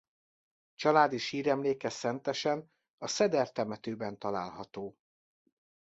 Családi 0.75 1.17
síremléke 1.17 1.89
Szentesen 1.89 2.71
a 2.97 3.07
Szeder 3.07 3.51
temetőben 3.51 4.17
található. 4.17 4.97